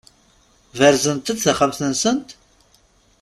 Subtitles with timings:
[0.79, 2.29] Berzent-d taxxamt-nsent?